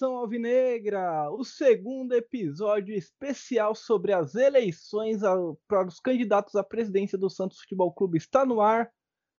[0.00, 1.30] Nação alvinegra!
[1.30, 5.20] O segundo episódio especial sobre as eleições
[5.68, 8.90] para os candidatos à presidência do Santos Futebol Clube está no ar.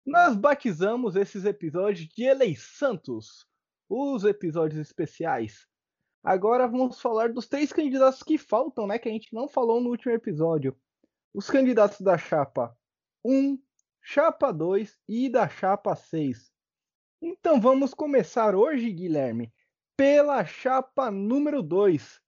[0.05, 3.47] Nós batizamos esses episódios de Elei Santos,
[3.89, 5.65] os episódios especiais.
[6.23, 8.99] Agora vamos falar dos três candidatos que faltam, né?
[8.99, 10.77] Que a gente não falou no último episódio.
[11.33, 12.77] Os candidatos da chapa
[13.25, 13.57] 1,
[13.99, 16.51] chapa 2 e da chapa 6.
[17.19, 19.51] Então vamos começar hoje, Guilherme,
[20.01, 22.19] pela chapa número 2,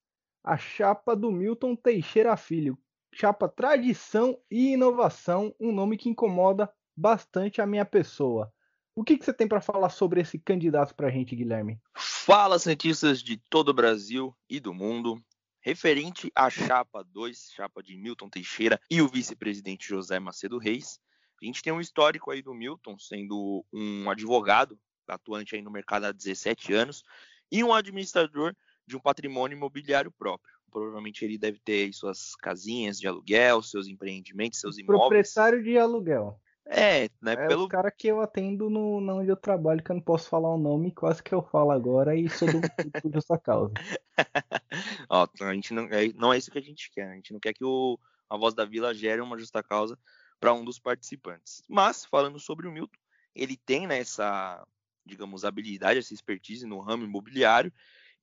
[0.44, 2.78] a chapa do Milton Teixeira Filho.
[3.12, 8.54] Chapa Tradição e Inovação, um nome que incomoda bastante a minha pessoa.
[8.96, 11.82] O que, que você tem para falar sobre esse candidato para a gente, Guilherme?
[11.98, 15.20] Fala, cientistas de todo o Brasil e do mundo.
[15.60, 21.00] Referente à chapa 2, chapa de Milton Teixeira e o vice-presidente José Macedo Reis,
[21.42, 26.06] a gente tem um histórico aí do Milton sendo um advogado atuante aí no mercado
[26.06, 27.04] há 17 anos
[27.54, 28.56] e um administrador
[28.88, 30.52] de um patrimônio imobiliário próprio.
[30.72, 35.00] Provavelmente ele deve ter suas casinhas de aluguel, seus empreendimentos, seus imóveis.
[35.00, 36.42] Proprietário de aluguel.
[36.66, 37.34] É, né?
[37.34, 37.66] É pelo...
[37.66, 40.50] o cara que eu atendo no, no onde eu trabalho, que eu não posso falar
[40.50, 42.60] o nome, quase que eu falo agora, e sou do,
[43.04, 43.72] do justa causa.
[45.08, 47.12] Ó, a gente não, é, não é isso que a gente quer.
[47.12, 49.96] A gente não quer que o, a voz da vila gere uma justa causa
[50.40, 51.62] para um dos participantes.
[51.70, 52.98] Mas, falando sobre o Milton,
[53.36, 54.66] ele tem né, essa,
[55.06, 57.72] digamos, habilidade, essa expertise no ramo imobiliário.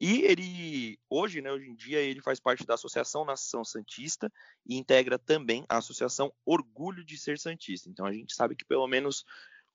[0.01, 4.33] E ele, hoje, né, hoje em dia, ele faz parte da Associação Nação Santista
[4.67, 7.91] e integra também a Associação Orgulho de Ser Santista.
[7.91, 9.27] Então a gente sabe que pelo menos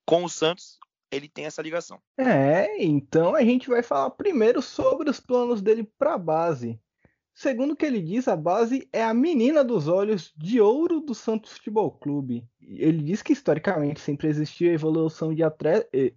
[0.03, 0.79] com o Santos
[1.11, 2.01] ele tem essa ligação.
[2.17, 6.79] É, então a gente vai falar primeiro sobre os planos dele para a base.
[7.37, 11.13] Segundo o que ele diz, a base é a menina dos olhos de ouro do
[11.13, 12.47] Santos Futebol Clube.
[12.61, 15.41] Ele diz que historicamente sempre existiu evolução de,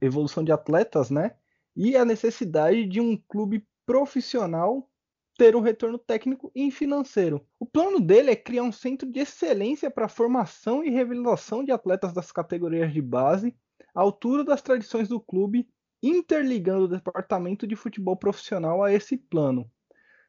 [0.01, 1.35] evolução de atletas, né?
[1.75, 4.89] E a necessidade de um clube profissional
[5.37, 7.45] ter um retorno técnico e financeiro.
[7.59, 12.13] O plano dele é criar um centro de excelência para formação e revelação de atletas
[12.13, 13.57] das categorias de base,
[13.93, 15.69] à altura das tradições do clube,
[16.01, 19.69] interligando o departamento de futebol profissional a esse plano.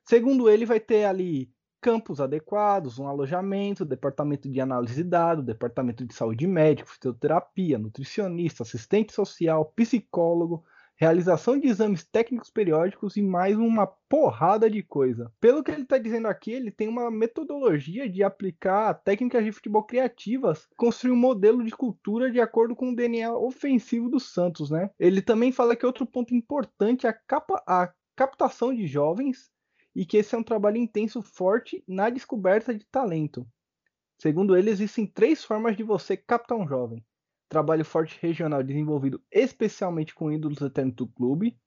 [0.09, 6.03] Segundo ele, vai ter ali campos adequados, um alojamento, departamento de análise de dados, departamento
[6.03, 10.64] de saúde médico, fisioterapia, nutricionista, assistente social, psicólogo,
[10.96, 15.31] realização de exames técnicos periódicos e mais uma porrada de coisa.
[15.40, 19.84] Pelo que ele está dizendo aqui, ele tem uma metodologia de aplicar técnicas de futebol
[19.84, 24.90] criativas, construir um modelo de cultura de acordo com o DNA ofensivo do Santos, né?
[24.97, 29.52] Ele também fala que outro ponto importante é a, capa, a captação de jovens
[29.95, 33.47] e que esse é um trabalho intenso forte na descoberta de talento.
[34.17, 37.05] Segundo ele, existem três formas de você captar um jovem:
[37.47, 41.57] trabalho forte regional desenvolvido especialmente com ídolos eternos do clube.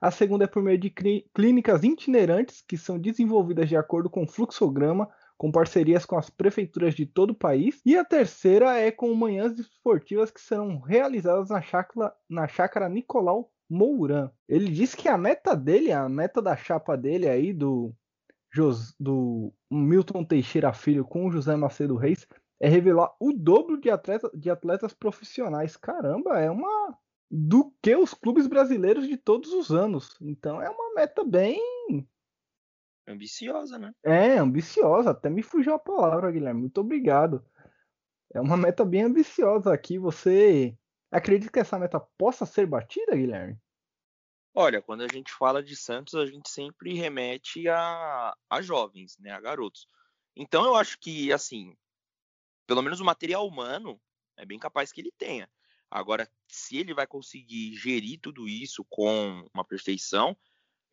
[0.00, 0.90] A segunda é por meio de
[1.32, 5.08] clínicas itinerantes que são desenvolvidas de acordo com o fluxograma,
[5.38, 7.80] com parcerias com as prefeituras de todo o país.
[7.86, 13.50] E a terceira é com manhãs esportivas que serão realizadas na chácara, na chácara Nicolau
[13.74, 14.30] Mourão.
[14.48, 17.92] Ele disse que a meta dele, a meta da chapa dele aí, do,
[18.98, 22.26] do Milton Teixeira Filho com o José Macedo Reis,
[22.60, 25.76] é revelar o dobro de, atleta, de atletas profissionais.
[25.76, 26.96] Caramba, é uma.
[27.30, 30.16] Do que os clubes brasileiros de todos os anos.
[30.20, 31.60] Então é uma meta bem.
[33.08, 33.92] Ambiciosa, né?
[34.04, 35.10] É, ambiciosa.
[35.10, 36.60] Até me fugiu a palavra, Guilherme.
[36.60, 37.44] Muito obrigado.
[38.32, 39.98] É uma meta bem ambiciosa aqui.
[39.98, 40.78] Você
[41.14, 43.56] Acredita que essa meta possa ser batida, Guilherme?
[44.56, 49.32] Olha, quando a gente fala de Santos, a gente sempre remete a, a jovens, né,
[49.32, 49.88] a garotos.
[50.36, 51.76] Então eu acho que, assim,
[52.64, 54.00] pelo menos o material humano
[54.36, 55.50] é bem capaz que ele tenha.
[55.90, 60.36] Agora, se ele vai conseguir gerir tudo isso com uma perfeição,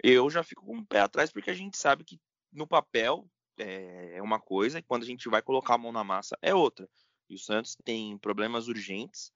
[0.04, 2.20] eu já fico com o pé atrás, porque a gente sabe que
[2.52, 3.30] no papel
[3.60, 6.54] é, é uma coisa e quando a gente vai colocar a mão na massa é
[6.54, 6.90] outra.
[7.30, 9.32] E o Santos tem problemas urgentes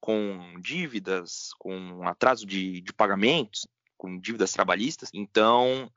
[0.00, 3.66] com dívidas, com atraso de, de pagamentos,
[3.96, 5.10] com dívidas trabalhistas.
[5.12, 5.92] Então,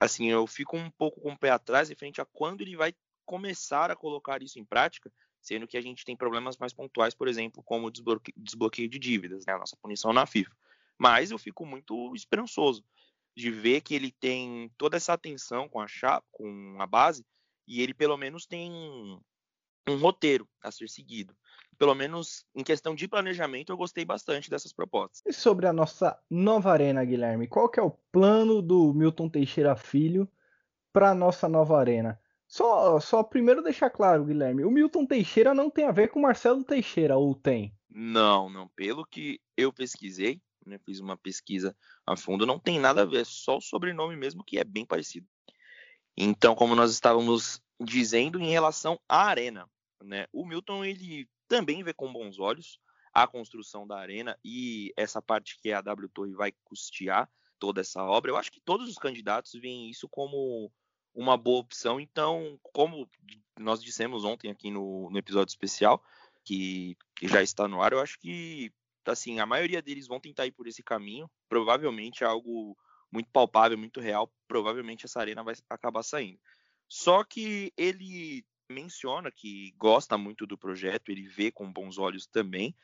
[0.00, 2.94] assim, eu fico um pouco com o pé atrás referente a quando ele vai
[3.26, 7.28] começar a colocar isso em prática, sendo que a gente tem problemas mais pontuais, por
[7.28, 10.54] exemplo, como desbloqueio, desbloqueio de dívidas, né, a nossa punição na FIFA.
[10.98, 12.84] Mas eu fico muito esperançoso
[13.36, 17.26] de ver que ele tem toda essa atenção com a chapa, com a base,
[17.66, 18.70] e ele pelo menos tem
[19.88, 21.36] um roteiro a ser seguido
[21.78, 25.22] pelo menos em questão de planejamento, eu gostei bastante dessas propostas.
[25.26, 29.76] E sobre a nossa nova arena, Guilherme, qual que é o plano do Milton Teixeira
[29.76, 30.28] Filho
[30.92, 32.20] para a nossa nova arena?
[32.46, 36.62] Só, só primeiro deixar claro, Guilherme, o Milton Teixeira não tem a ver com Marcelo
[36.62, 37.74] Teixeira, ou tem?
[37.88, 38.68] Não, não.
[38.68, 40.78] Pelo que eu pesquisei, né?
[40.84, 44.44] Fiz uma pesquisa a fundo, não tem nada a ver, é só o sobrenome mesmo
[44.44, 45.26] que é bem parecido.
[46.16, 49.68] Então, como nós estávamos dizendo em relação à arena,
[50.02, 50.26] né?
[50.32, 52.80] O Milton ele também vê com bons olhos
[53.12, 57.30] a construção da arena e essa parte que a W Torre vai custear
[57.60, 58.32] toda essa obra.
[58.32, 60.68] Eu acho que todos os candidatos veem isso como
[61.14, 62.00] uma boa opção.
[62.00, 63.08] Então, como
[63.56, 66.02] nós dissemos ontem aqui no, no episódio especial,
[66.44, 68.72] que, que, já está no ar, eu acho que
[69.06, 71.30] assim a maioria deles vão tentar ir por esse caminho.
[71.48, 72.76] Provavelmente é algo
[73.12, 74.28] muito palpável, muito real.
[74.48, 76.40] Provavelmente essa arena vai acabar saindo.
[76.88, 82.74] Só que ele menciona que gosta muito do projeto, ele vê com bons olhos também,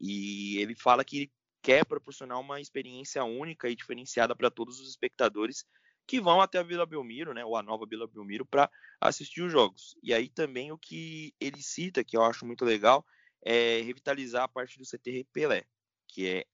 [0.00, 1.30] e ele fala que
[1.60, 5.64] quer proporcionar uma experiência única e diferenciada para todos os espectadores
[6.06, 9.52] que vão até a Vila Belmiro, né, ou a nova Vila Belmiro, para assistir os
[9.52, 9.96] jogos.
[10.02, 13.04] E aí também o que ele cita, que eu acho muito legal,
[13.44, 15.64] é revitalizar a parte do CT Pelé,
[16.08, 16.46] que é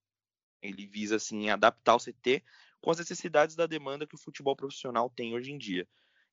[0.61, 2.43] ele visa assim adaptar o CT
[2.81, 5.88] com as necessidades da demanda que o futebol profissional tem hoje em dia.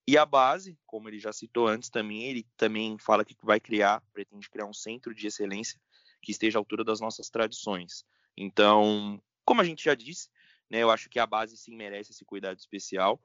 [0.07, 4.03] E a base, como ele já citou antes também, ele também fala que vai criar,
[4.13, 5.79] pretende criar um centro de excelência
[6.21, 8.05] que esteja à altura das nossas tradições.
[8.37, 10.29] Então, como a gente já disse,
[10.69, 13.19] né, eu acho que a base sim merece esse cuidado especial.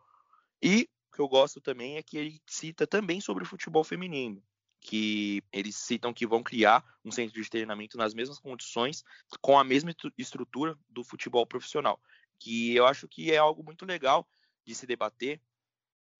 [0.62, 4.42] E o que eu gosto também é que ele cita também sobre o futebol feminino,
[4.80, 9.04] que eles citam que vão criar um centro de treinamento nas mesmas condições,
[9.40, 12.00] com a mesma estrutura do futebol profissional,
[12.38, 14.26] que eu acho que é algo muito legal
[14.64, 15.40] de se debater,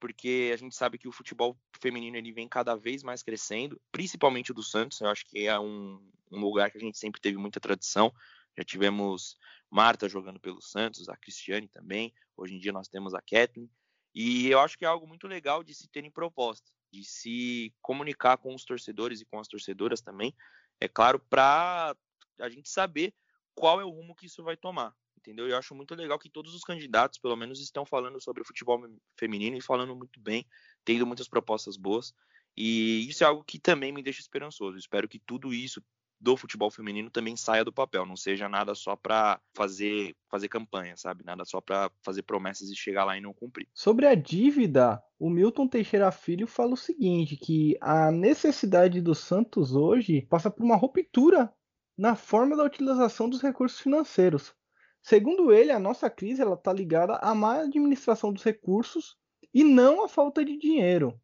[0.00, 4.50] porque a gente sabe que o futebol feminino ele vem cada vez mais crescendo, principalmente
[4.50, 5.00] o do Santos.
[5.00, 6.02] Eu acho que é um,
[6.32, 8.12] um, lugar que a gente sempre teve muita tradição.
[8.56, 9.36] Já tivemos
[9.70, 12.12] Marta jogando pelo Santos, a Cristiane também.
[12.36, 13.70] Hoje em dia nós temos a Kathleen.
[14.14, 18.38] E eu acho que é algo muito legal de se terem proposta, de se comunicar
[18.38, 20.34] com os torcedores e com as torcedoras também,
[20.80, 21.94] é claro, para
[22.40, 23.14] a gente saber
[23.54, 25.48] qual é o rumo que isso vai tomar entendeu?
[25.48, 28.80] Eu acho muito legal que todos os candidatos, pelo menos, estão falando sobre o futebol
[29.18, 30.46] feminino e falando muito bem,
[30.84, 32.14] tendo muitas propostas boas.
[32.56, 34.76] E isso é algo que também me deixa esperançoso.
[34.76, 35.82] Espero que tudo isso
[36.20, 40.94] do futebol feminino também saia do papel, não seja nada só para fazer fazer campanha,
[40.96, 41.24] sabe?
[41.24, 43.66] Nada só para fazer promessas e chegar lá e não cumprir.
[43.72, 49.74] Sobre a dívida, o Milton Teixeira Filho fala o seguinte, que a necessidade do Santos
[49.74, 51.50] hoje passa por uma ruptura
[51.96, 54.54] na forma da utilização dos recursos financeiros.
[55.02, 59.16] Segundo ele, a nossa crise está ligada à má administração dos recursos
[59.52, 61.18] e não à falta de dinheiro.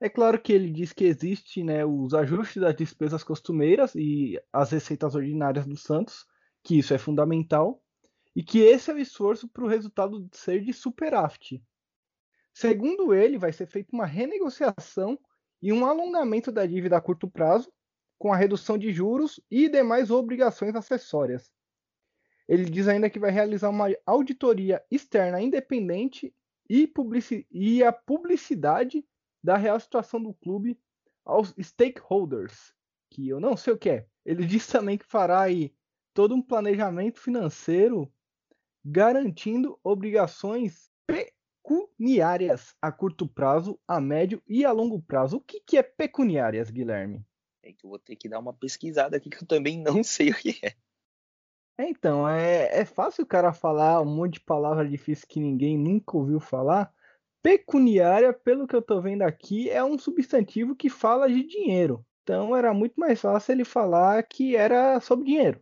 [0.00, 4.70] É claro que ele diz que existe né, os ajustes das despesas costumeiras e as
[4.70, 6.24] receitas ordinárias do Santos,
[6.64, 7.82] que isso é fundamental,
[8.34, 11.62] e que esse é o esforço para o resultado ser de superávit.
[12.54, 15.18] Segundo ele, vai ser feita uma renegociação
[15.60, 17.70] e um alongamento da dívida a curto prazo,
[18.18, 21.50] com a redução de juros e demais obrigações acessórias.
[22.50, 26.34] Ele diz ainda que vai realizar uma auditoria externa independente
[26.68, 29.06] e, publici e a publicidade
[29.40, 30.76] da real situação do clube
[31.24, 32.74] aos stakeholders,
[33.08, 34.06] que eu não sei o que é.
[34.26, 35.72] Ele diz também que fará aí
[36.12, 38.12] todo um planejamento financeiro
[38.84, 45.36] garantindo obrigações pecuniárias a curto prazo, a médio e a longo prazo.
[45.36, 47.24] O que, que é pecuniárias, Guilherme?
[47.62, 50.30] É que eu vou ter que dar uma pesquisada aqui que eu também não sei
[50.30, 50.74] o que é.
[51.78, 55.78] É, então, é, é fácil o cara falar um monte de palavra difícil que ninguém
[55.78, 56.92] nunca ouviu falar.
[57.42, 62.04] Pecuniária, pelo que eu tô vendo aqui, é um substantivo que fala de dinheiro.
[62.22, 65.60] Então era muito mais fácil ele falar que era sobre dinheiro.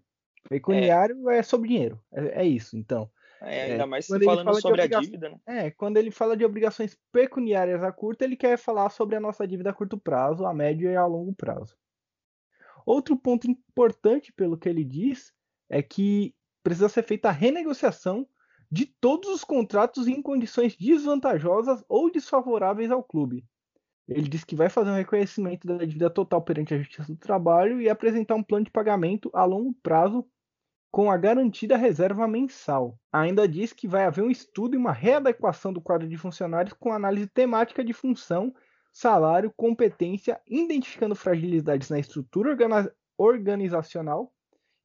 [0.49, 2.01] Pecuniário é, é sobre dinheiro.
[2.13, 3.11] É, é, isso, então.
[3.41, 5.39] É, ainda mais se falando fala sobre a dívida, né?
[5.47, 9.47] É, quando ele fala de obrigações pecuniárias a curto, ele quer falar sobre a nossa
[9.47, 11.77] dívida a curto prazo, a médio e a longo prazo.
[12.85, 15.33] Outro ponto importante, pelo que ele diz,
[15.69, 18.27] é que precisa ser feita a renegociação
[18.71, 23.45] de todos os contratos em condições desvantajosas ou desfavoráveis ao clube.
[24.07, 27.81] Ele diz que vai fazer um reconhecimento da dívida total perante a Justiça do Trabalho
[27.81, 30.27] e apresentar um plano de pagamento a longo prazo
[30.91, 32.99] com a garantida reserva mensal.
[33.13, 36.93] Ainda diz que vai haver um estudo e uma readequação do quadro de funcionários com
[36.93, 38.55] análise temática de função,
[38.91, 42.57] salário, competência, identificando fragilidades na estrutura
[43.19, 44.33] organizacional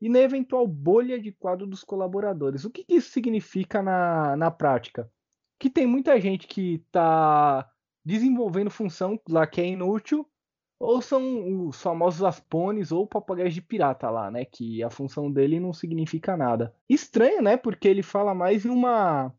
[0.04, 2.66] e na eventual bolha de quadro dos colaboradores.
[2.66, 5.10] O que, que isso significa na, na prática?
[5.58, 7.72] Que tem muita gente que está
[8.04, 10.30] desenvolvendo função lá que é inútil,
[10.78, 14.44] ou são os famosos aspones ou papagaios de pirata lá, né?
[14.44, 16.76] Que a função dele não significa nada.
[16.90, 17.56] Estranho, né?
[17.56, 19.34] Porque ele fala mais em uma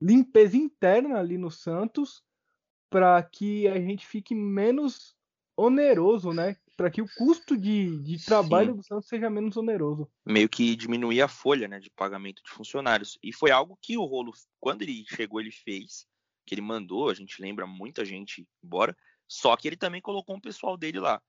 [0.00, 2.24] limpeza interna ali no Santos
[2.88, 5.14] para que a gente fique menos
[5.54, 6.56] oneroso, né?
[6.76, 8.76] Para que o custo de, de trabalho Sim.
[8.76, 10.10] do Santos seja menos oneroso.
[10.24, 13.18] Meio que diminuir a folha né, de pagamento de funcionários.
[13.22, 16.06] E foi algo que o Rolo, quando ele chegou, ele fez,
[16.46, 18.96] que ele mandou, a gente lembra muita gente embora,
[19.28, 21.22] só que ele também colocou um pessoal dele lá.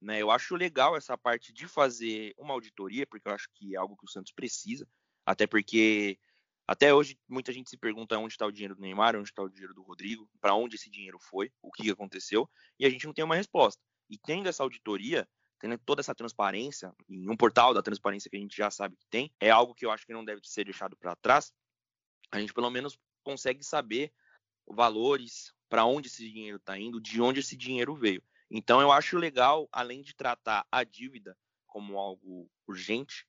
[0.00, 0.20] Né?
[0.22, 3.96] Eu acho legal essa parte de fazer uma auditoria, porque eu acho que é algo
[3.96, 4.86] que o Santos precisa,
[5.26, 6.18] até porque
[6.66, 9.48] até hoje muita gente se pergunta onde está o dinheiro do Neymar, onde está o
[9.48, 13.14] dinheiro do Rodrigo, para onde esse dinheiro foi, o que aconteceu, e a gente não
[13.14, 13.82] tem uma resposta.
[14.08, 18.40] E tendo essa auditoria, tendo toda essa transparência, em um portal da transparência que a
[18.40, 20.96] gente já sabe que tem, é algo que eu acho que não deve ser deixado
[20.96, 21.52] para trás.
[22.30, 24.12] A gente pelo menos consegue saber
[24.66, 28.22] valores, para onde esse dinheiro está indo, de onde esse dinheiro veio.
[28.50, 31.36] Então eu acho legal, além de tratar a dívida
[31.66, 33.26] como algo urgente,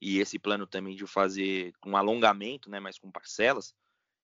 [0.00, 3.74] e esse plano também de fazer um alongamento, né, mas com parcelas,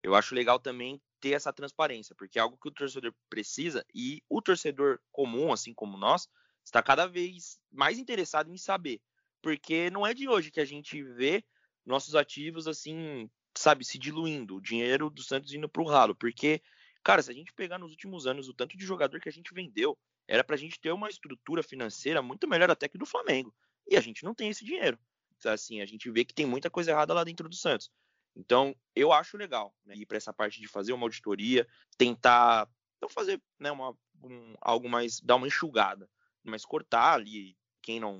[0.04, 4.22] eu acho legal também ter essa transparência, porque é algo que o torcedor precisa e
[4.30, 6.28] o torcedor comum, assim como nós,
[6.66, 9.00] está cada vez mais interessado em saber,
[9.42, 11.42] porque não é de hoje que a gente vê
[11.86, 16.62] nossos ativos assim, sabe, se diluindo, o dinheiro do Santos indo para o ralo, porque
[17.04, 19.54] Cara, se a gente pegar nos últimos anos o tanto de jogador que a gente
[19.54, 23.54] vendeu, era pra gente ter uma estrutura financeira muito melhor até que do Flamengo.
[23.86, 24.98] E a gente não tem esse dinheiro.
[25.46, 27.92] Assim, a gente vê que tem muita coisa errada lá dentro do Santos.
[28.36, 32.68] Então, eu acho legal né, ir para essa parte de fazer uma auditoria, tentar
[33.10, 36.10] fazer né, uma, um, algo mais, dar uma enxugada,
[36.44, 38.20] mas cortar ali quem não.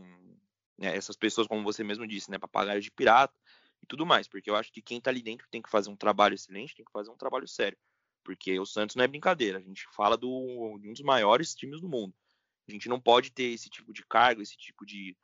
[0.78, 3.34] Né, essas pessoas, como você mesmo disse, né, papagaio de pirata
[3.82, 5.96] e tudo mais, porque eu acho que quem está ali dentro tem que fazer um
[5.96, 7.78] trabalho excelente, tem que fazer um trabalho sério
[8.24, 9.60] porque o Santos não é brincadeira.
[9.60, 12.14] A gente fala do, de um dos maiores times do mundo.
[12.68, 15.18] A gente não pode ter esse tipo de cargo, esse tipo de,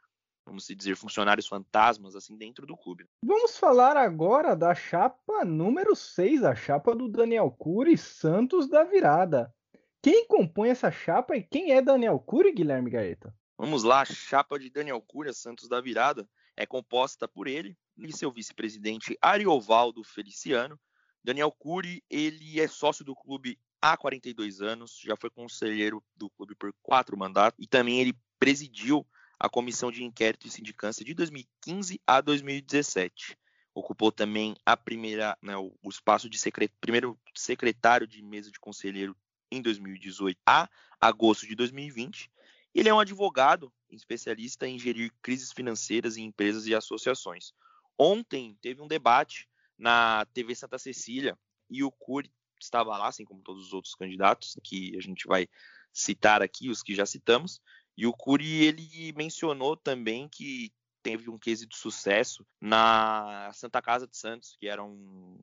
[0.49, 3.05] vamos dizer, funcionários fantasmas assim dentro do clube.
[3.23, 9.53] Vamos falar agora da chapa número 6, a chapa do Daniel Cury Santos da Virada.
[10.01, 13.33] Quem compõe essa chapa e quem é Daniel Cury, Guilherme Gaeta?
[13.57, 16.27] Vamos lá, a chapa de Daniel Cury, Santos da Virada,
[16.57, 20.79] é composta por ele e seu vice-presidente Ariovaldo Feliciano,
[21.23, 26.55] Daniel Cury, ele é sócio do clube há 42 anos, já foi conselheiro do clube
[26.55, 29.05] por quatro mandatos e também ele presidiu
[29.39, 33.37] a comissão de inquérito e sindicância de 2015 a 2017.
[33.73, 36.37] Ocupou também a primeira, né, o, espaço de
[36.81, 39.15] primeiro secretário de mesa de conselheiro
[39.49, 40.69] em 2018 a
[40.99, 42.29] agosto de 2020.
[42.75, 47.53] Ele é um advogado especialista em gerir crises financeiras em empresas e associações.
[47.97, 51.37] Ontem teve um debate na TV Santa Cecília
[51.69, 55.47] e o Cury estava lá, assim como todos os outros candidatos que a gente vai
[55.93, 57.61] citar aqui, os que já citamos.
[57.99, 60.71] E o Cury ele mencionou também que
[61.03, 65.37] teve um case de sucesso na Santa Casa de Santos, que era um,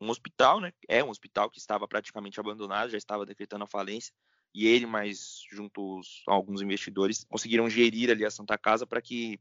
[0.00, 0.72] um hospital, né?
[0.88, 4.12] É um hospital que estava praticamente abandonado, já estava decretando a falência.
[4.52, 9.38] E ele, mais junto a alguns investidores, conseguiram gerir ali a Santa Casa para que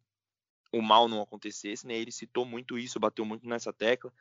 [0.72, 1.96] o mal não acontecesse, né?
[1.96, 4.14] Ele citou muito isso, bateu muito nessa tecla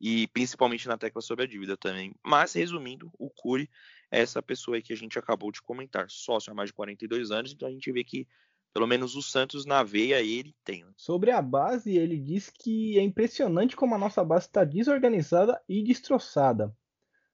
[0.00, 2.14] e principalmente na tecla sobre a dívida também.
[2.24, 3.68] Mas resumindo, o Cury
[4.10, 7.30] é essa pessoa aí que a gente acabou de comentar, sócio há mais de 42
[7.30, 8.26] anos, então a gente vê que
[8.72, 10.84] pelo menos o Santos na veia ele tem.
[10.84, 10.92] Né?
[10.96, 15.82] Sobre a base, ele diz que é impressionante como a nossa base está desorganizada e
[15.82, 16.72] destroçada.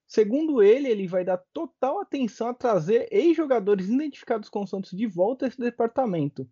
[0.06, 5.06] Segundo ele, ele vai dar total atenção a trazer ex-jogadores identificados com o Santos de
[5.06, 6.48] volta a esse departamento.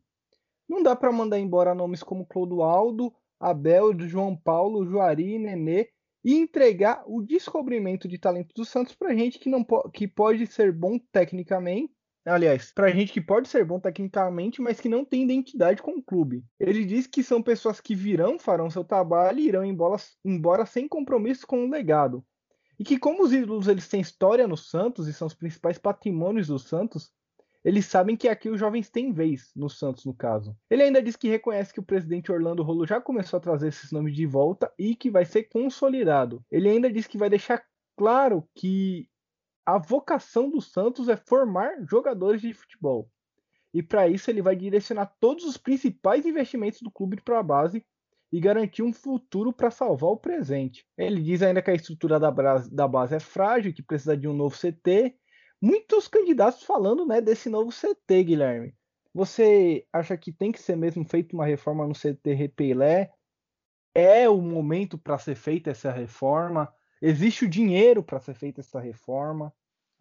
[0.69, 5.91] Não dá para mandar embora nomes como Clodoaldo, Abel, João Paulo, Juari, Nenê
[6.25, 10.73] e entregar o descobrimento de talento do Santos para gente que não que pode ser
[10.73, 11.93] bom tecnicamente,
[12.25, 16.03] aliás, para gente que pode ser bom tecnicamente, mas que não tem identidade com o
[16.03, 16.45] clube.
[16.61, 20.87] Ele diz que são pessoas que virão, farão seu trabalho e irão embora, embora sem
[20.87, 22.25] compromisso com o legado.
[22.79, 26.49] E que como os ídolos eles têm história no Santos e são os principais patrimônios
[26.49, 27.13] do Santos,
[27.65, 30.57] eles sabem que aqui os jovens têm vez, no Santos, no caso.
[30.69, 33.93] Ele ainda diz que reconhece que o presidente Orlando Rolo já começou a trazer esses
[33.93, 36.45] nomes de volta e que vai ser consolidado.
[36.51, 37.63] Ele ainda diz que vai deixar
[37.97, 39.09] claro que
[39.65, 43.09] a vocação do Santos é formar jogadores de futebol.
[43.73, 47.85] E para isso ele vai direcionar todos os principais investimentos do clube para a base
[48.33, 50.85] e garantir um futuro para salvar o presente.
[50.99, 54.57] Ele diz ainda que a estrutura da base é frágil, que precisa de um novo
[54.57, 55.15] CT
[55.63, 58.75] muitos candidatos falando né, desse novo CT, Guilherme.
[59.15, 63.13] Você acha que tem que ser mesmo feita uma reforma no CT Repelé?
[63.95, 66.75] É o momento para ser feita essa reforma?
[67.01, 69.55] Existe o dinheiro para ser feita essa reforma?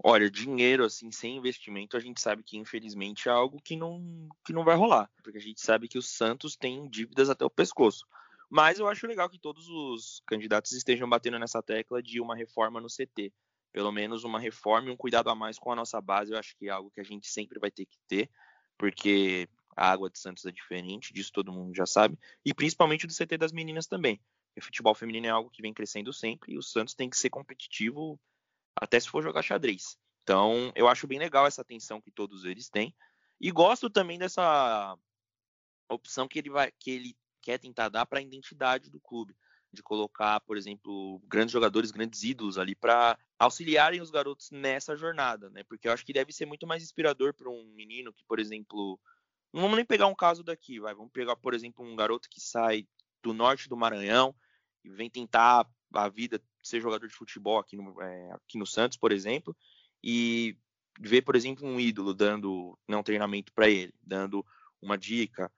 [0.04, 4.54] Olha, dinheiro assim sem investimento, a gente sabe que infelizmente é algo que não que
[4.54, 8.08] não vai rolar, porque a gente sabe que o Santos tem dívidas até o pescoço.
[8.50, 12.82] Mas eu acho legal que todos os candidatos estejam batendo nessa tecla de uma reforma
[12.82, 13.32] no CT
[13.72, 16.56] pelo menos uma reforma e um cuidado a mais com a nossa base, eu acho
[16.58, 18.30] que é algo que a gente sempre vai ter que ter,
[18.78, 23.14] porque a água de Santos é diferente, disso todo mundo já sabe, e principalmente do
[23.14, 24.20] CT das meninas também.
[24.58, 27.30] O futebol feminino é algo que vem crescendo sempre e o Santos tem que ser
[27.30, 28.20] competitivo
[28.76, 29.98] até se for jogar xadrez.
[30.24, 32.94] Então, eu acho bem legal essa atenção que todos eles têm.
[33.40, 34.98] E gosto também dessa
[35.90, 39.36] opção que ele vai que ele quer tentar dar para a identidade do clube,
[39.74, 45.50] de colocar, por exemplo, grandes jogadores, grandes ídolos ali para auxiliarem os garotos nessa jornada,
[45.50, 45.64] né?
[45.64, 49.00] Porque eu acho que deve ser muito mais inspirador para um menino que, por exemplo,
[49.54, 52.42] não vamos nem pegar um caso daqui, vai, vamos pegar, por exemplo, um garoto que
[52.42, 52.88] sai
[53.24, 54.36] do norte do Maranhão
[54.84, 58.98] e vem tentar a vida ser jogador de futebol aqui no, é, aqui no Santos,
[58.98, 59.56] por exemplo,
[60.04, 60.58] e
[61.00, 64.46] ver, por exemplo, um ídolo dando né, um treinamento para ele, dando
[64.82, 65.52] uma dica,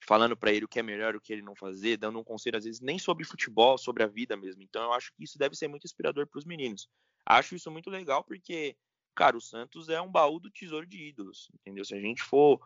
[0.00, 2.56] falando para ele o que é melhor, o que ele não fazer, dando um conselho
[2.56, 4.62] às vezes nem sobre futebol, sobre a vida mesmo.
[4.62, 6.88] Então eu acho que isso deve ser muito inspirador para os meninos.
[7.26, 8.76] Acho isso muito legal porque,
[9.14, 11.84] cara, o Santos é um baú do tesouro de ídolos, entendeu?
[11.84, 12.60] Se a gente for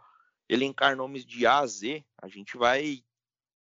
[0.48, 3.02] elencar nomes de A a Z, a gente vai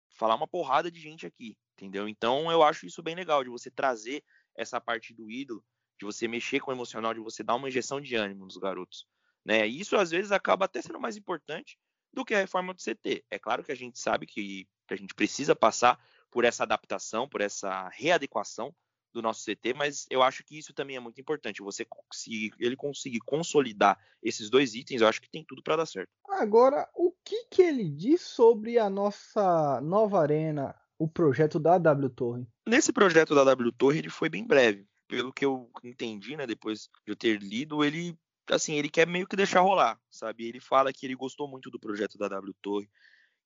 [0.09, 2.07] falar uma porrada de gente aqui, entendeu?
[2.07, 4.23] Então eu acho isso bem legal de você trazer
[4.55, 5.63] essa parte do ídolo,
[5.99, 9.05] de você mexer com o emocional, de você dar uma injeção de ânimo nos garotos,
[9.45, 9.67] né?
[9.67, 11.77] E isso às vezes acaba até sendo mais importante
[12.17, 13.23] do que a reforma do CT.
[13.29, 15.99] É claro que a gente sabe que, que a gente precisa passar
[16.31, 18.73] por essa adaptação, por essa readequação
[19.13, 21.61] do nosso CT, mas eu acho que isso também é muito importante.
[21.61, 25.85] Você conseguir, ele conseguir consolidar esses dois itens, eu acho que tem tudo para dar
[25.85, 26.09] certo.
[26.27, 32.09] Agora, o que, que ele diz sobre a nossa nova arena, o projeto da W
[32.09, 32.47] Torre?
[32.67, 34.87] Nesse projeto da W Torre, ele foi bem breve.
[35.07, 38.17] Pelo que eu entendi, né, depois de eu ter lido, ele
[38.53, 40.47] assim, ele quer meio que deixar rolar, sabe?
[40.47, 42.89] Ele fala que ele gostou muito do projeto da W Torre,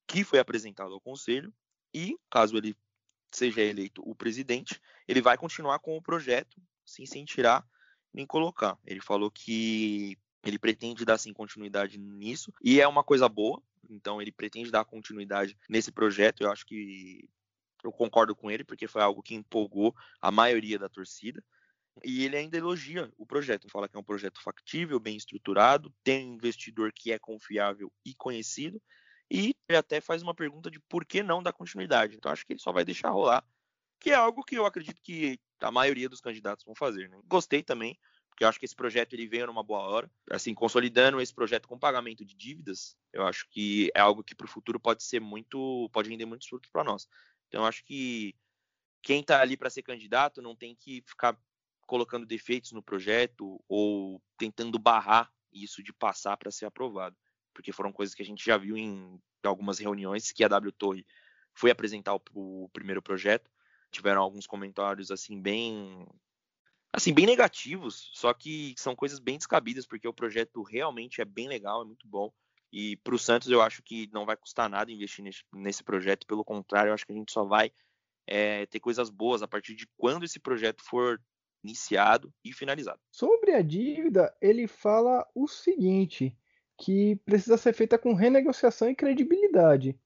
[0.07, 1.53] que foi apresentado ao conselho,
[1.93, 2.75] e caso ele
[3.31, 7.65] seja eleito o presidente, ele vai continuar com o projeto, sim, sem tirar
[8.13, 8.77] nem colocar.
[8.85, 13.61] Ele falou que ele pretende dar sim continuidade nisso e é uma coisa boa.
[13.89, 16.41] Então ele pretende dar continuidade nesse projeto.
[16.41, 17.27] Eu acho que
[17.83, 21.43] eu concordo com ele porque foi algo que empolgou a maioria da torcida.
[22.03, 26.29] E ele ainda elogia o projeto, fala que é um projeto factível, bem estruturado, tem
[26.29, 28.81] um investidor que é confiável e conhecido,
[29.29, 32.15] e ele até faz uma pergunta de por que não dar continuidade.
[32.15, 33.43] Então acho que ele só vai deixar rolar,
[33.99, 37.09] que é algo que eu acredito que a maioria dos candidatos vão fazer.
[37.09, 37.19] Né?
[37.25, 37.97] Gostei também,
[38.29, 41.67] porque eu acho que esse projeto ele veio numa boa hora, assim, consolidando esse projeto
[41.67, 45.19] com pagamento de dívidas, eu acho que é algo que para o futuro pode ser
[45.19, 47.07] muito, pode render muitos frutos para nós.
[47.47, 48.35] Então acho que
[49.01, 51.37] quem está ali para ser candidato não tem que ficar
[51.91, 57.17] colocando defeitos no projeto ou tentando barrar isso de passar para ser aprovado
[57.53, 61.05] porque foram coisas que a gente já viu em algumas reuniões que a W Torre
[61.53, 63.49] foi apresentar o, o primeiro projeto.
[63.91, 66.07] Tiveram alguns comentários assim bem
[66.93, 71.47] assim bem negativos, só que são coisas bem descabidas porque o projeto realmente é bem
[71.47, 72.31] legal, é muito bom.
[72.71, 76.25] E para o Santos eu acho que não vai custar nada investir nesse, nesse projeto,
[76.25, 77.71] pelo contrário, eu acho que a gente só vai
[78.25, 81.21] é, ter coisas boas a partir de quando esse projeto for
[81.63, 82.99] iniciado e finalizado.
[83.11, 86.35] Sobre a dívida, ele fala o seguinte:
[86.77, 89.97] que precisa ser feita com renegociação e credibilidade.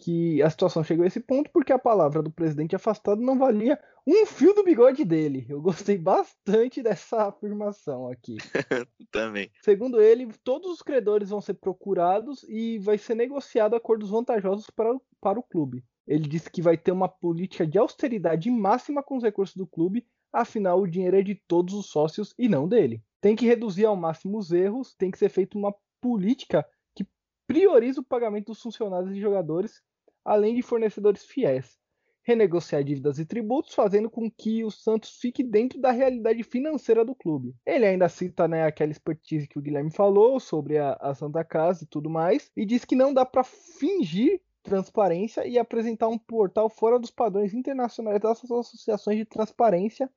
[0.00, 3.80] Que a situação chegou a esse ponto porque a palavra do presidente afastado não valia
[4.06, 5.44] um fio do bigode dele.
[5.48, 8.36] Eu gostei bastante dessa afirmação aqui.
[9.10, 9.50] Também.
[9.60, 14.94] Segundo ele, todos os credores vão ser procurados e vai ser negociado acordos vantajosos para,
[15.20, 15.84] para o clube.
[16.06, 20.06] Ele disse que vai ter uma política de austeridade máxima com os recursos do clube,
[20.32, 23.02] afinal o dinheiro é de todos os sócios e não dele.
[23.20, 27.06] Tem que reduzir ao máximo os erros, tem que ser feita uma política que
[27.46, 29.82] prioriza o pagamento dos funcionários e jogadores,
[30.24, 31.76] além de fornecedores fiéis.
[32.22, 37.14] Renegociar dívidas e tributos, fazendo com que o Santos fique dentro da realidade financeira do
[37.14, 37.54] clube.
[37.64, 41.84] Ele ainda cita né, aquela expertise que o Guilherme falou sobre a, a Santa Casa
[41.84, 46.68] e tudo mais, e diz que não dá para fingir transparência e apresentar um portal
[46.68, 50.10] fora dos padrões internacionais das associações de transparência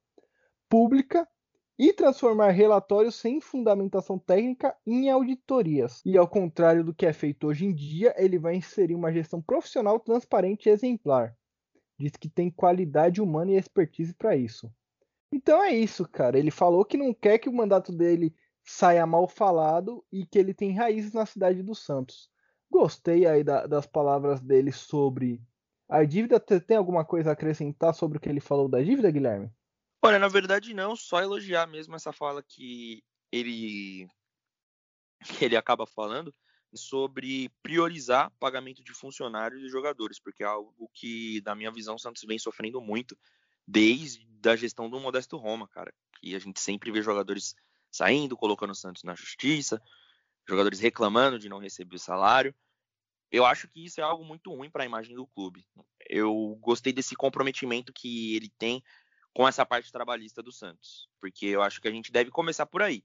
[0.70, 1.28] pública
[1.80, 6.02] e transformar relatórios sem fundamentação técnica em auditorias.
[6.06, 9.42] E ao contrário do que é feito hoje em dia, ele vai inserir uma gestão
[9.42, 11.36] profissional transparente e exemplar.
[11.98, 14.72] Diz que tem qualidade humana e expertise para isso.
[15.32, 16.38] Então é isso, cara.
[16.38, 20.54] Ele falou que não quer que o mandato dele saia mal falado e que ele
[20.54, 22.30] tem raízes na cidade dos Santos.
[22.72, 25.42] Gostei aí da, das palavras dele sobre
[25.90, 26.40] a dívida.
[26.40, 29.52] Tem alguma coisa a acrescentar sobre o que ele falou da dívida, Guilherme?
[30.02, 34.08] Olha, na verdade não, só elogiar mesmo essa fala que ele
[35.24, 36.34] que ele acaba falando
[36.74, 42.00] sobre priorizar pagamento de funcionários e jogadores, porque é algo que, na minha visão, o
[42.00, 43.18] Santos vem sofrendo muito
[43.68, 45.94] desde a gestão do Modesto Roma, cara.
[46.24, 47.54] E a gente sempre vê jogadores
[47.92, 49.82] saindo, colocando o Santos na justiça,
[50.52, 52.54] jogadores reclamando de não receber o salário.
[53.32, 55.66] Eu acho que isso é algo muito ruim para a imagem do clube.
[56.10, 58.84] Eu gostei desse comprometimento que ele tem
[59.34, 62.82] com essa parte trabalhista do Santos, porque eu acho que a gente deve começar por
[62.82, 63.04] aí.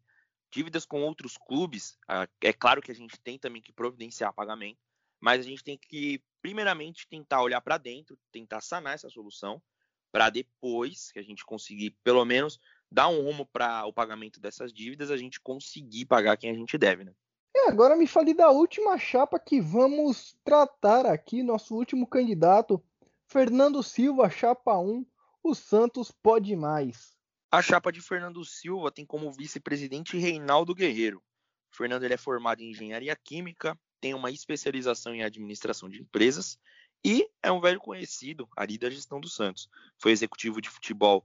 [0.52, 1.96] Dívidas com outros clubes,
[2.40, 4.80] é claro que a gente tem também que providenciar pagamento,
[5.20, 9.62] mas a gente tem que, primeiramente, tentar olhar para dentro, tentar sanar essa solução,
[10.10, 12.58] para depois que a gente conseguir, pelo menos,
[12.90, 16.76] dar um rumo para o pagamento dessas dívidas, a gente conseguir pagar quem a gente
[16.78, 17.14] deve, né?
[17.56, 22.82] É, agora me fale da última chapa que vamos tratar aqui, nosso último candidato,
[23.26, 25.06] Fernando Silva, chapa 1,
[25.42, 27.16] o Santos pode mais.
[27.50, 31.22] A chapa de Fernando Silva tem como vice-presidente Reinaldo Guerreiro.
[31.70, 36.58] Fernando ele é formado em engenharia química, tem uma especialização em administração de empresas
[37.02, 39.70] e é um velho conhecido ali da gestão do Santos.
[39.98, 41.24] Foi executivo de futebol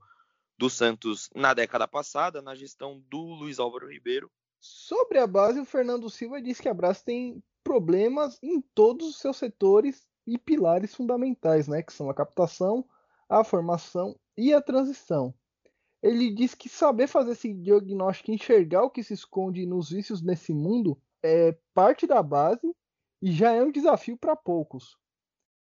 [0.56, 4.32] do Santos na década passada, na gestão do Luiz Álvaro Ribeiro.
[4.64, 9.18] Sobre a base, o Fernando Silva disse que a Brás tem problemas em todos os
[9.18, 12.86] seus setores e pilares fundamentais, né, que são a captação,
[13.28, 15.34] a formação e a transição.
[16.00, 20.54] Ele diz que saber fazer esse diagnóstico enxergar o que se esconde nos vícios nesse
[20.54, 22.72] mundo é parte da base
[23.20, 24.96] e já é um desafio para poucos.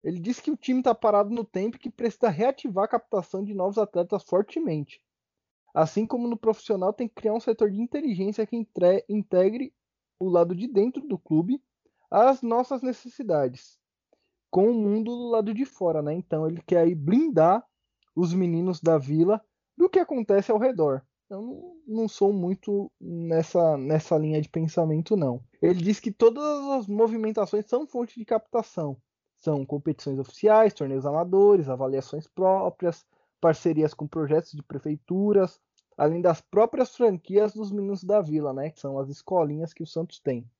[0.02, 3.44] Ele disse que o time está parado no tempo e que precisa reativar a captação
[3.44, 5.02] de novos atletas fortemente.
[5.76, 8.56] Assim como no profissional, tem que criar um setor de inteligência que
[9.10, 9.74] integre
[10.18, 11.62] o lado de dentro do clube
[12.10, 13.78] às nossas necessidades,
[14.50, 16.14] com o mundo do lado de fora, né?
[16.14, 17.62] Então ele quer aí blindar
[18.14, 19.38] os meninos da vila
[19.76, 21.02] do que acontece ao redor.
[21.28, 25.44] Eu não, não sou muito nessa, nessa linha de pensamento, não.
[25.60, 28.96] Ele diz que todas as movimentações são fonte de captação.
[29.36, 33.04] São competições oficiais, torneios amadores, avaliações próprias,
[33.46, 35.60] parcerias com projetos de prefeituras,
[35.96, 39.86] além das próprias franquias dos Meninos da Vila, né, que são as escolinhas que o
[39.86, 40.50] Santos tem.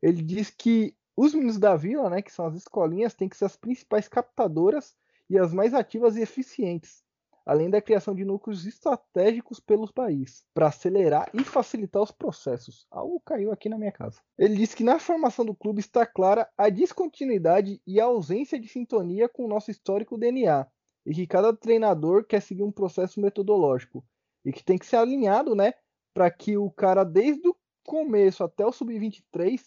[0.00, 3.46] Ele diz que os Meninos da Vila, né, que são as escolinhas, têm que ser
[3.46, 4.94] as principais captadoras
[5.28, 7.02] e as mais ativas e eficientes,
[7.44, 12.86] além da criação de núcleos estratégicos pelo país, para acelerar e facilitar os processos.
[12.88, 14.20] Algo caiu aqui na minha casa.
[14.38, 18.68] Ele disse que na formação do clube está clara a descontinuidade e a ausência de
[18.68, 20.68] sintonia com o nosso histórico DNA,
[21.06, 24.04] e que cada treinador quer seguir um processo metodológico,
[24.44, 25.72] e que tem que ser alinhado, né,
[26.12, 29.60] para que o cara desde o começo até o sub-23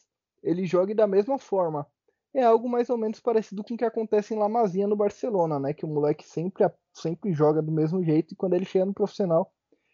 [0.43, 1.87] ele jogue da mesma forma
[2.33, 5.59] é algo mais ou menos parecido com o que acontece em La Masia no Barcelona,
[5.59, 5.73] né?
[5.73, 9.51] Que o moleque sempre, sempre joga do mesmo jeito e quando ele chega no profissional,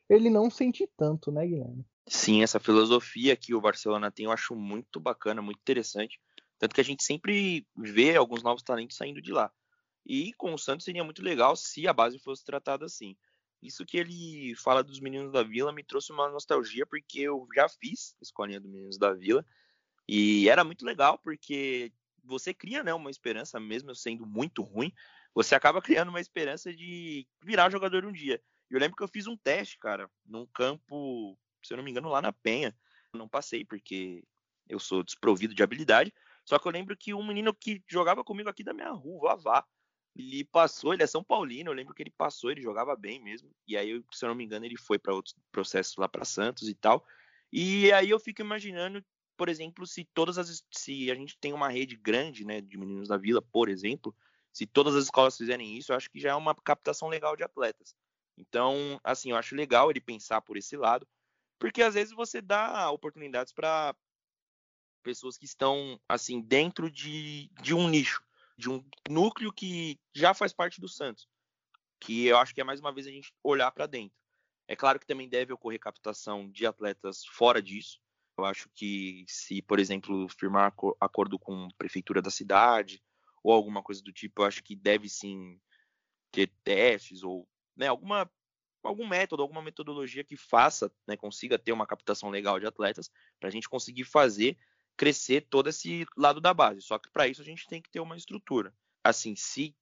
[0.09, 1.85] ele não sente tanto, né, Guilherme?
[2.07, 6.19] Sim, essa filosofia que o Barcelona tem eu acho muito bacana, muito interessante.
[6.59, 9.51] Tanto que a gente sempre vê alguns novos talentos saindo de lá.
[10.05, 13.15] E com o Santos seria muito legal se a base fosse tratada assim.
[13.61, 17.67] Isso que ele fala dos meninos da Vila me trouxe uma nostalgia, porque eu já
[17.67, 19.43] fiz a escolinha dos meninos da Vila.
[20.07, 21.91] E era muito legal, porque
[22.23, 24.93] você cria né, uma esperança, mesmo sendo muito ruim,
[25.33, 28.41] você acaba criando uma esperança de virar jogador um dia.
[28.69, 32.09] Eu lembro que eu fiz um teste, cara, num campo, se eu não me engano,
[32.09, 32.75] lá na Penha.
[33.13, 34.23] Não passei, porque
[34.67, 36.13] eu sou desprovido de habilidade.
[36.43, 39.27] Só que eu lembro que um menino que jogava comigo aqui da minha rua, o
[39.27, 39.65] Avá,
[40.15, 43.49] ele passou, ele é São Paulino, eu lembro que ele passou, ele jogava bem mesmo.
[43.67, 46.69] E aí, se eu não me engano, ele foi para outros processos lá para Santos
[46.69, 47.05] e tal.
[47.51, 49.03] E aí eu fico imaginando
[49.35, 53.09] por exemplo, se todas as se a gente tem uma rede grande, né, de meninos
[53.09, 54.15] da vila, por exemplo,
[54.51, 57.43] se todas as escolas fizerem isso, eu acho que já é uma captação legal de
[57.43, 57.95] atletas.
[58.37, 61.07] Então, assim, eu acho legal ele pensar por esse lado,
[61.59, 63.95] porque às vezes você dá oportunidades para
[65.03, 68.23] pessoas que estão assim dentro de, de um nicho,
[68.57, 71.27] de um núcleo que já faz parte do Santos,
[71.99, 74.17] que eu acho que é mais uma vez a gente olhar para dentro.
[74.67, 77.99] É claro que também deve ocorrer captação de atletas fora disso,
[78.37, 83.01] eu acho que se, por exemplo, firmar acordo com a prefeitura da cidade
[83.43, 85.59] ou alguma coisa do tipo, eu acho que deve sim
[86.31, 88.29] ter testes ou né, alguma
[88.83, 93.49] algum método, alguma metodologia que faça, né, consiga ter uma captação legal de atletas para
[93.49, 94.57] a gente conseguir fazer
[94.97, 96.81] crescer todo esse lado da base.
[96.81, 98.73] Só que para isso a gente tem que ter uma estrutura.
[99.03, 99.75] Assim, se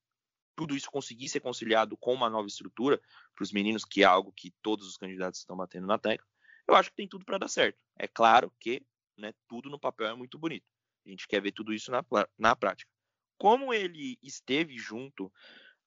[0.56, 3.02] tudo isso conseguir ser conciliado com uma nova estrutura
[3.36, 6.28] para os meninos, que é algo que todos os candidatos estão batendo na tecla,
[6.67, 7.78] eu acho que tem tudo para dar certo.
[7.97, 8.86] É claro que
[9.17, 10.65] né, tudo no papel é muito bonito.
[11.06, 12.04] A gente quer ver tudo isso na,
[12.38, 12.89] na prática.
[13.38, 15.32] Como ele esteve junto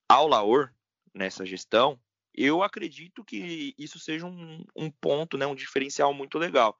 [0.09, 0.73] ao Laor
[1.15, 1.99] nessa gestão,
[2.35, 6.79] eu acredito que isso seja um, um ponto, né, um diferencial muito legal.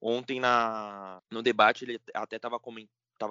[0.00, 2.86] Ontem na, no debate ele até estava coment,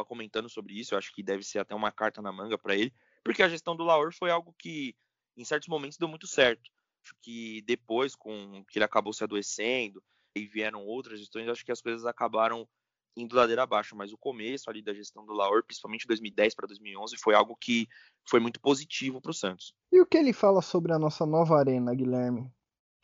[0.08, 2.94] comentando sobre isso, eu acho que deve ser até uma carta na manga para ele,
[3.24, 4.96] porque a gestão do Laor foi algo que
[5.38, 6.72] em certos momentos deu muito certo.
[7.04, 10.04] Acho que depois, com que ele acabou se adoecendo
[10.36, 12.68] e vieram outras gestões, acho que as coisas acabaram
[13.16, 17.18] indo ladeira abaixo, mas o começo ali da gestão do Laor, principalmente 2010 para 2011,
[17.18, 17.88] foi algo que
[18.28, 19.74] foi muito positivo para o Santos.
[19.92, 22.52] E o que ele fala sobre a nossa nova arena, Guilherme?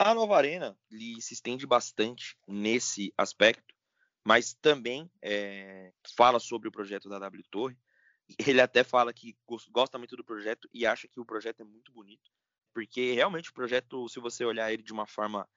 [0.04, 3.76] A nova arena ele se estende bastante nesse aspecto,
[4.26, 7.78] mas também é, fala sobre o projeto da W Torre.
[8.40, 9.38] Ele até fala que
[9.70, 12.32] gosta muito do projeto e acha que o projeto é muito bonito,
[12.74, 15.48] porque realmente o projeto, se você olhar ele de uma forma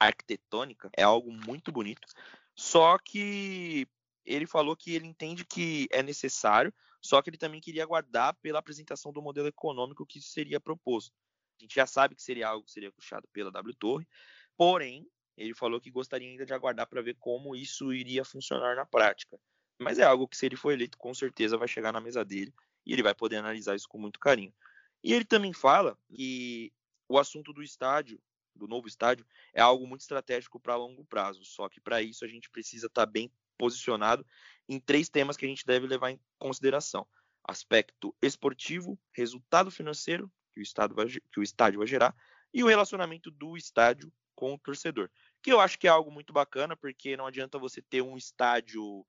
[0.00, 2.08] arquitetônica, é algo muito bonito.
[2.56, 3.86] Só que
[4.24, 8.58] ele falou que ele entende que é necessário, só que ele também queria aguardar pela
[8.58, 11.14] apresentação do modelo econômico que seria proposto.
[11.58, 14.06] A gente já sabe que seria algo que seria puxado pela W Torre,
[14.56, 18.86] porém, ele falou que gostaria ainda de aguardar para ver como isso iria funcionar na
[18.86, 19.38] prática.
[19.78, 22.52] Mas é algo que, se ele for eleito, com certeza vai chegar na mesa dele
[22.84, 24.54] e ele vai poder analisar isso com muito carinho.
[25.04, 26.72] E ele também fala que
[27.08, 28.20] o assunto do estádio
[28.56, 31.44] do novo estádio é algo muito estratégico para longo prazo.
[31.44, 34.26] Só que para isso a gente precisa estar tá bem posicionado
[34.68, 37.06] em três temas que a gente deve levar em consideração:
[37.44, 42.14] aspecto esportivo, resultado financeiro que o, vai, que o estádio vai gerar
[42.52, 45.10] e o relacionamento do estádio com o torcedor.
[45.42, 49.06] Que eu acho que é algo muito bacana, porque não adianta você ter um estádio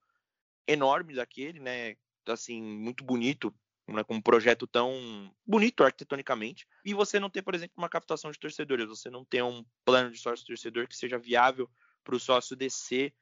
[0.67, 1.95] enorme daquele, né?
[2.27, 3.53] Assim, muito bonito,
[3.87, 8.29] né, com um projeto tão bonito arquitetonicamente, e você não ter, por exemplo, uma captação
[8.29, 11.69] de torcedores, você não ter um plano de sócio-torcedor que seja viável
[12.03, 13.13] para o sócio descer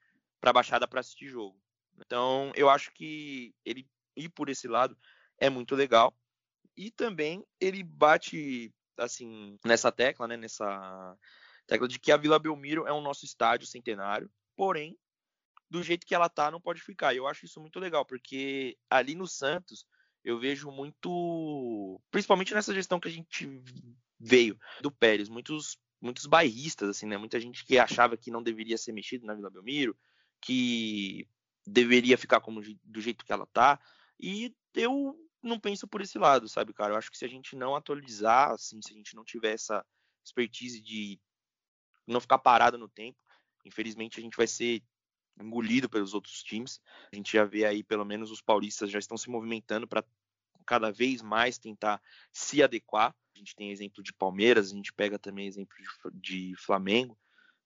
[0.41, 1.59] para a Baixada para assistir jogo.
[1.99, 4.97] Então, eu acho que ele ir por esse lado
[5.37, 6.17] é muito legal.
[6.77, 11.17] E também ele bate assim nessa tecla, né, nessa
[11.67, 14.97] tecla de que a Vila Belmiro é o nosso estádio centenário, porém
[15.69, 17.15] do jeito que ela tá não pode ficar.
[17.15, 19.85] Eu acho isso muito legal, porque ali no Santos
[20.23, 23.61] eu vejo muito, principalmente nessa gestão que a gente
[24.19, 27.17] veio do Pérez, muitos muitos bairristas assim, né?
[27.17, 29.97] Muita gente que achava que não deveria ser mexido na Vila Belmiro,
[30.39, 31.27] que
[31.65, 33.79] deveria ficar como do jeito que ela tá.
[34.19, 36.93] E eu não penso por esse lado, sabe, cara?
[36.93, 39.85] Eu acho que se a gente não atualizar, assim, se a gente não tiver essa
[40.23, 41.19] expertise de
[42.07, 43.17] não ficar parado no tempo,
[43.65, 44.83] infelizmente a gente vai ser
[45.39, 46.81] engolido pelos outros times.
[47.11, 50.03] A gente já vê aí, pelo menos, os paulistas já estão se movimentando para
[50.65, 52.01] cada vez mais tentar
[52.33, 53.15] se adequar.
[53.35, 55.75] A gente tem exemplo de Palmeiras, a gente pega também exemplo
[56.13, 57.17] de, Flamengo,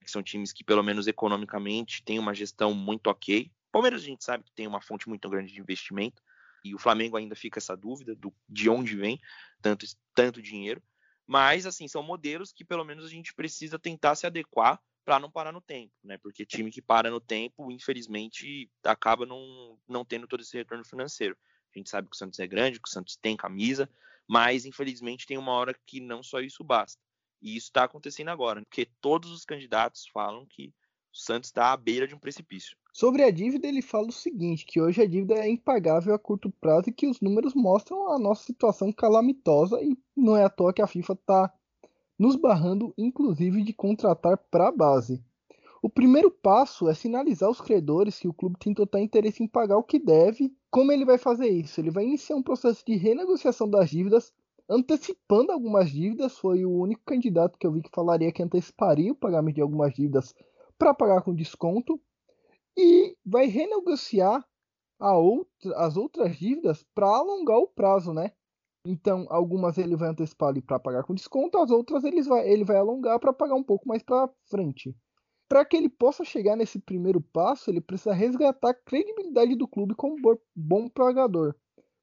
[0.03, 3.51] que são times que, pelo menos economicamente, têm uma gestão muito ok.
[3.71, 6.21] Palmeiras a gente sabe que tem uma fonte muito grande de investimento,
[6.63, 9.19] e o Flamengo ainda fica essa dúvida do, de onde vem
[9.61, 10.81] tanto, tanto dinheiro.
[11.25, 15.31] Mas, assim, são modelos que pelo menos a gente precisa tentar se adequar para não
[15.31, 16.17] parar no tempo, né?
[16.17, 21.37] Porque time que para no tempo, infelizmente, acaba não, não tendo todo esse retorno financeiro.
[21.73, 23.89] A gente sabe que o Santos é grande, que o Santos tem camisa,
[24.27, 27.01] mas infelizmente tem uma hora que não só isso basta.
[27.41, 30.73] E isso está acontecendo agora, porque todos os candidatos falam que
[31.11, 32.77] o Santos está à beira de um precipício.
[32.93, 36.49] Sobre a dívida, ele fala o seguinte: que hoje a dívida é impagável a curto
[36.49, 40.73] prazo e que os números mostram a nossa situação calamitosa e não é à toa
[40.73, 41.53] que a FIFA está
[42.17, 45.23] nos barrando inclusive de contratar para a base.
[45.81, 49.77] O primeiro passo é sinalizar aos credores que o clube tem total interesse em pagar
[49.77, 50.53] o que deve.
[50.69, 51.79] Como ele vai fazer isso?
[51.79, 54.33] Ele vai iniciar um processo de renegociação das dívidas,
[54.69, 56.37] antecipando algumas dívidas.
[56.37, 59.93] Foi o único candidato que eu vi que falaria que anteciparia o pagamento de algumas
[59.93, 60.35] dívidas
[60.79, 62.01] para pagar com desconto.
[62.75, 64.43] E vai renegociar
[64.99, 68.31] outra, as outras dívidas para alongar o prazo, né?
[68.85, 72.63] Então, algumas ele vai antecipar ali para pagar com desconto, as outras ele vai, ele
[72.63, 74.95] vai alongar para pagar um pouco mais para frente.
[75.49, 79.95] Para que ele possa chegar nesse primeiro passo, ele precisa resgatar a credibilidade do clube
[79.95, 80.15] como
[80.55, 81.55] bom pagador,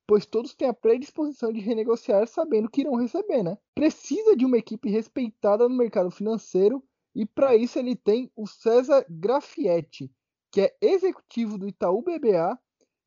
[0.06, 3.56] pois todos têm a predisposição de renegociar sabendo que irão receber, né?
[3.74, 6.82] Precisa de uma equipe respeitada no mercado financeiro
[7.16, 10.12] e para isso ele tem o César Grafietti,
[10.52, 12.58] que é executivo do Itaú BBA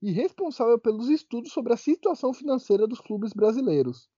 [0.02, 4.10] e responsável pelos estudos sobre a situação financeira dos clubes brasileiros.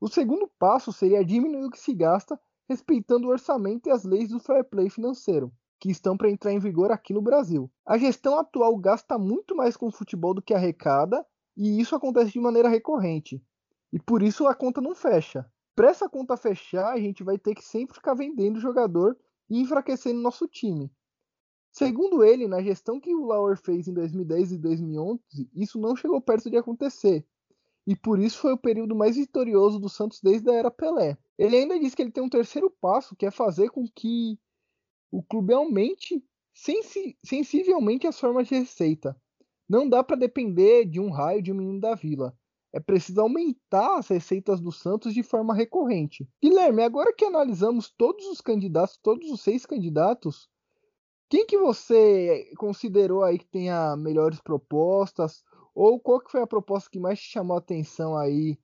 [0.00, 4.28] O segundo passo seria diminuir o que se gasta, respeitando o orçamento e as leis
[4.28, 7.68] do fair play financeiro, que estão para entrar em vigor aqui no Brasil.
[7.84, 12.30] A gestão atual gasta muito mais com o futebol do que arrecada, e isso acontece
[12.30, 13.42] de maneira recorrente.
[13.92, 15.50] E por isso a conta não fecha.
[15.80, 19.16] Para essa conta fechar, a gente vai ter que sempre ficar vendendo jogador
[19.48, 20.92] e enfraquecendo nosso time.
[21.72, 25.22] Segundo ele, na gestão que o Lauer fez em 2010 e 2011,
[25.54, 27.26] isso não chegou perto de acontecer.
[27.86, 31.16] E por isso foi o período mais vitorioso do Santos desde a era Pelé.
[31.38, 34.38] Ele ainda diz que ele tem um terceiro passo, que é fazer com que
[35.10, 39.18] o clube aumente sensi sensivelmente as formas de receita.
[39.66, 42.38] Não dá para depender de um raio de um menino da vila.
[42.72, 46.28] É preciso aumentar as receitas do Santos de forma recorrente.
[46.42, 50.48] Guilherme, agora que analisamos todos os candidatos, todos os seis candidatos,
[51.28, 55.44] quem que você considerou aí que tenha melhores propostas?
[55.74, 58.58] Ou qual que foi a proposta que mais te chamou a atenção aí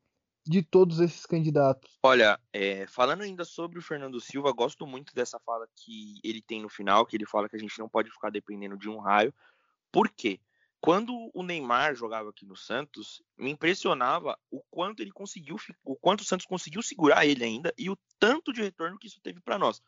[0.45, 1.99] de todos esses candidatos?
[2.03, 6.61] Olha, é, falando ainda sobre o Fernando Silva, gosto muito dessa fala que ele tem
[6.61, 9.35] no final, que ele fala que a gente não pode ficar dependendo de um raio.
[9.93, 10.41] Por quê?
[10.81, 16.21] Quando o Neymar jogava aqui no Santos, me impressionava o quanto ele conseguiu, o quanto
[16.21, 19.59] o Santos conseguiu segurar ele ainda e o tanto de retorno que isso teve para
[19.59, 19.83] nós.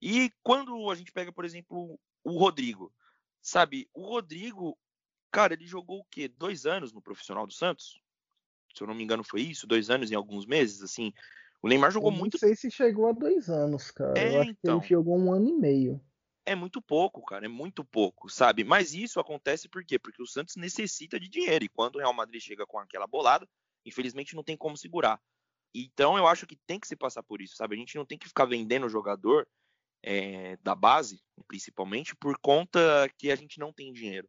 [0.00, 2.92] E quando a gente pega, por exemplo, o Rodrigo,
[3.40, 3.88] sabe?
[3.94, 4.78] O Rodrigo,
[5.30, 6.28] cara, ele jogou o quê?
[6.28, 8.00] Dois anos no profissional do Santos?
[8.74, 9.66] Se eu não me engano, foi isso?
[9.66, 11.12] Dois anos em alguns meses, assim.
[11.62, 12.34] O Neymar jogou eu muito.
[12.34, 14.18] Não sei se chegou a dois anos, cara.
[14.18, 14.52] É, eu acho então...
[14.52, 14.82] que ele então.
[14.82, 16.00] jogou um ano e meio.
[16.48, 17.44] É muito pouco, cara.
[17.44, 18.64] É muito pouco, sabe?
[18.64, 19.98] Mas isso acontece por quê?
[19.98, 21.64] Porque o Santos necessita de dinheiro.
[21.64, 23.46] E quando o Real Madrid chega com aquela bolada,
[23.84, 25.20] infelizmente não tem como segurar.
[25.74, 27.76] Então eu acho que tem que se passar por isso, sabe?
[27.76, 29.46] A gente não tem que ficar vendendo o jogador
[30.02, 34.26] é, da base, principalmente, por conta que a gente não tem dinheiro.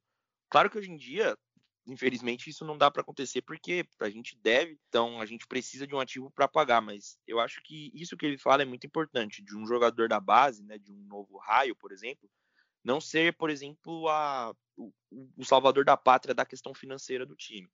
[0.49, 1.37] Claro que hoje em dia,
[1.89, 5.95] infelizmente, isso não dá para acontecer porque a gente deve, então a gente precisa de
[5.95, 6.81] um ativo para pagar.
[6.81, 10.19] Mas eu acho que isso que ele fala é muito importante, de um jogador da
[10.19, 12.29] base, né, de um novo raio, por exemplo,
[12.83, 14.91] não ser, por exemplo, a, o,
[15.35, 17.69] o salvador da pátria da questão financeira do time.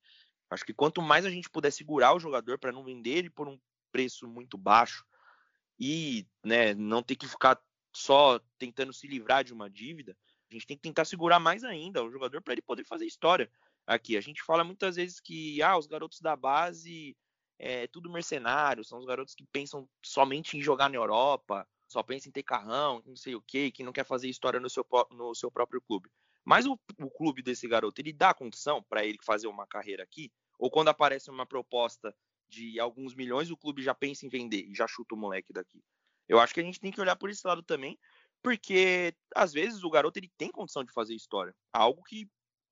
[0.49, 3.47] Acho que quanto mais a gente puder segurar o jogador para não vender ele por
[3.47, 3.59] um
[3.91, 5.05] preço muito baixo
[5.79, 7.59] e né, não ter que ficar
[7.93, 10.17] só tentando se livrar de uma dívida,
[10.49, 13.49] a gente tem que tentar segurar mais ainda o jogador para ele poder fazer história
[13.85, 14.17] aqui.
[14.17, 17.15] A gente fala muitas vezes que ah, os garotos da base
[17.57, 22.29] é tudo mercenário, são os garotos que pensam somente em jogar na Europa, só pensam
[22.29, 25.33] em ter carrão, não sei o que, que não quer fazer história no seu, no
[25.33, 26.09] seu próprio clube.
[26.43, 30.31] Mas o, o clube desse garoto, ele dá condição para ele fazer uma carreira aqui?
[30.59, 32.15] Ou quando aparece uma proposta
[32.47, 35.81] de alguns milhões, o clube já pensa em vender e já chuta o moleque daqui?
[36.27, 37.97] Eu acho que a gente tem que olhar por esse lado também,
[38.41, 41.55] porque às vezes o garoto ele tem condição de fazer história.
[41.73, 42.29] Algo que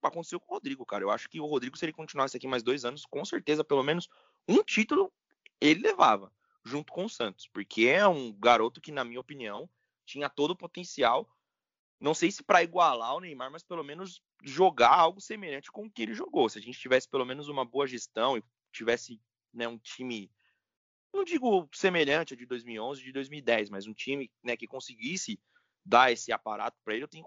[0.07, 1.03] aconteceu com o Rodrigo, cara.
[1.03, 3.83] Eu acho que o Rodrigo, se ele continuasse aqui mais dois anos, com certeza, pelo
[3.83, 4.09] menos
[4.47, 5.11] um título
[5.59, 6.31] ele levava,
[6.63, 9.69] junto com o Santos, porque é um garoto que, na minha opinião,
[10.05, 11.29] tinha todo o potencial.
[11.99, 15.89] Não sei se para igualar o Neymar, mas pelo menos jogar algo semelhante com o
[15.89, 16.49] que ele jogou.
[16.49, 19.21] Se a gente tivesse pelo menos uma boa gestão e tivesse
[19.53, 20.29] né, um time
[21.13, 25.39] não digo semelhante a de 2011 de 2010, mas um time né, que conseguisse
[25.85, 27.25] dar esse aparato para ele, eu tenho,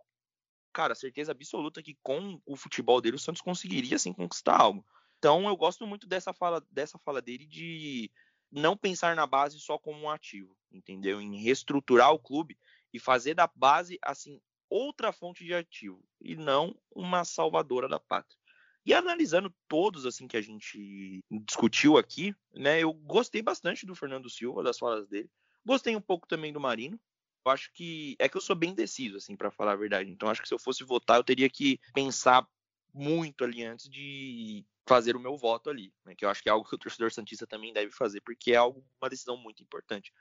[0.76, 4.84] cara, certeza absoluta que com o futebol dele o Santos conseguiria sim conquistar algo.
[5.18, 8.10] Então eu gosto muito dessa fala, dessa fala dele de
[8.52, 11.18] não pensar na base só como um ativo, entendeu?
[11.18, 12.58] Em reestruturar o clube
[12.92, 18.38] e fazer da base assim outra fonte de ativo e não uma salvadora da pátria.
[18.84, 24.28] E analisando todos assim que a gente discutiu aqui, né, eu gostei bastante do Fernando
[24.28, 25.30] Silva, das falas dele.
[25.64, 27.00] Gostei um pouco também do Marino.
[27.46, 30.10] Eu acho que é que eu sou bem deciso assim para falar a verdade.
[30.10, 32.46] Então acho que se eu fosse votar, eu teria que pensar
[32.92, 36.52] muito ali antes de fazer o meu voto ali, né, que eu acho que é
[36.52, 40.12] algo que o torcedor santista também deve fazer, porque é algo uma decisão muito importante.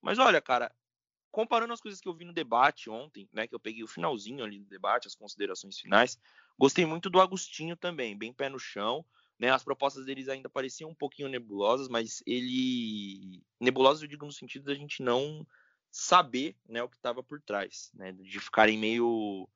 [0.00, 0.72] Mas olha, cara,
[1.30, 4.44] comparando as coisas que eu vi no debate ontem, né, que eu peguei o finalzinho
[4.44, 6.18] ali do debate, as considerações finais,
[6.58, 9.04] Gostei muito do Agostinho também, bem pé no chão.
[9.38, 13.44] Né, as propostas deles ainda pareciam um pouquinho nebulosas, mas ele.
[13.60, 15.46] Nebulosas eu digo no sentido da gente não
[15.96, 19.48] saber né, o que estava por trás, né, de ficarem meio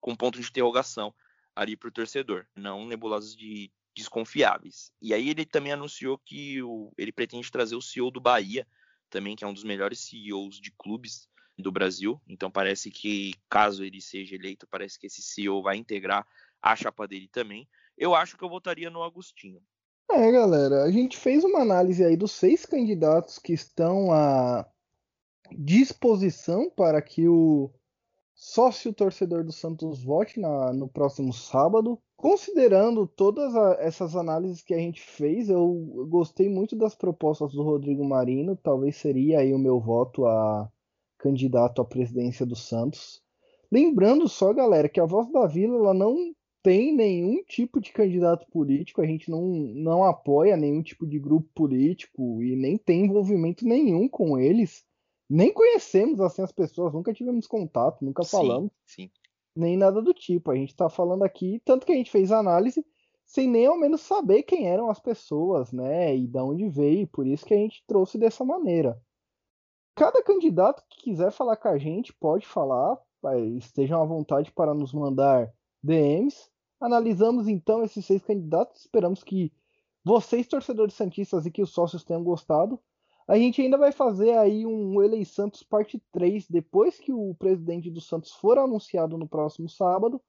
[0.00, 1.14] com ponto de interrogação
[1.54, 4.90] ali para o torcedor, não nebulosas de desconfiáveis.
[5.00, 8.66] E aí ele também anunciou que o, ele pretende trazer o CEO do Bahia,
[9.08, 12.20] também que é um dos melhores CEOs de clubes do Brasil.
[12.26, 16.26] Então parece que caso ele seja eleito, parece que esse CEO vai integrar
[16.60, 17.68] a chapa dele também.
[17.96, 19.62] Eu acho que eu votaria no Agostinho.
[20.10, 24.68] É, galera, a gente fez uma análise aí dos seis candidatos que estão à
[25.52, 27.70] disposição para que o
[28.34, 31.98] sócio torcedor do Santos vote na, no próximo sábado.
[32.16, 37.62] Considerando todas a, essas análises que a gente fez, eu, gostei muito das propostas do
[37.62, 38.56] Rodrigo Marino.
[38.56, 40.70] Talvez seria aí o meu voto a
[41.18, 43.22] candidato à presidência do Santos.
[43.70, 48.46] Lembrando só, galera, que a Voz da Vila ela não tem nenhum tipo de candidato
[48.50, 53.66] político, a gente não, não apoia nenhum tipo de grupo político e nem tem envolvimento
[53.66, 54.84] nenhum com eles.
[55.34, 58.70] Nem conhecemos assim as pessoas, nunca tivemos contato, nunca falamos.
[58.86, 59.10] Sim.
[59.56, 60.50] Nem nada do tipo.
[60.50, 62.84] A gente está falando aqui, tanto que a gente fez análise
[63.26, 66.14] sem nem ao menos saber quem eram as pessoas, né?
[66.14, 69.00] E de onde veio, por isso que a gente trouxe dessa maneira.
[69.94, 72.98] Cada candidato que quiser falar com a gente pode falar,
[73.56, 75.50] estejam à vontade para nos mandar
[75.82, 76.50] DMs
[76.84, 78.82] Analisamos então esses seis candidatos.
[78.82, 79.50] Esperamos que
[80.04, 82.78] vocês, torcedores santistas, e que os sócios tenham gostado.
[83.26, 87.90] A gente ainda vai fazer aí um Elei Santos parte 3, depois que o presidente
[87.90, 90.20] do Santos for anunciado no próximo sábado,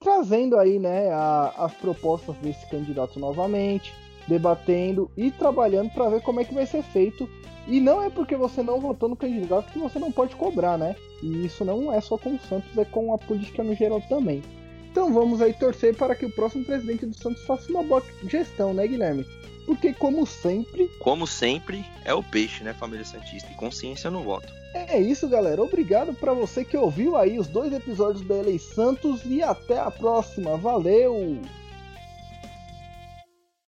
[0.00, 3.92] trazendo aí né, a, as propostas desse candidato novamente,
[4.26, 7.28] debatendo e trabalhando para ver como é que vai ser feito.
[7.66, 10.96] E não é porque você não votou no candidato que você não pode cobrar, né?
[11.22, 14.42] E isso não é só com o Santos, é com a política no geral também.
[14.90, 18.72] Então vamos aí torcer para que o próximo presidente do Santos faça uma boa gestão,
[18.72, 19.26] né, Guilherme?
[19.68, 20.88] Porque, como sempre.
[20.98, 23.52] Como sempre, é o peixe, né, família Santista?
[23.52, 24.50] E consciência no voto.
[24.72, 25.62] É isso, galera.
[25.62, 29.90] Obrigado para você que ouviu aí os dois episódios da Elei Santos e até a
[29.90, 30.56] próxima.
[30.56, 31.38] Valeu!